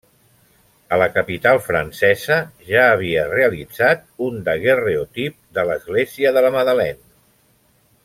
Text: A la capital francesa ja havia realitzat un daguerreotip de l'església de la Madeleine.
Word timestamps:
A 0.95 0.97
la 1.01 1.07
capital 1.17 1.59
francesa 1.65 2.39
ja 2.71 2.87
havia 2.95 3.27
realitzat 3.35 4.03
un 4.31 4.43
daguerreotip 4.51 5.39
de 5.59 5.71
l'església 5.73 6.37
de 6.39 6.49
la 6.49 6.55
Madeleine. 6.61 7.03